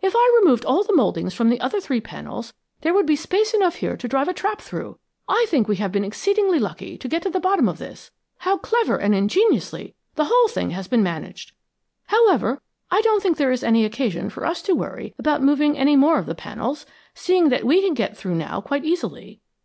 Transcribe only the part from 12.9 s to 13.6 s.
I don't think there